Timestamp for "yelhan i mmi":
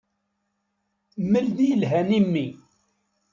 1.69-2.47